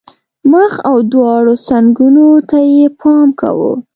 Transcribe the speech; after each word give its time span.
مخ 0.51 0.73
او 0.89 0.95
دواړو 1.11 1.53
څنګونو 1.67 2.25
ته 2.49 2.57
یې 2.75 2.85
پام 2.99 3.27
کاوه. 3.39 3.71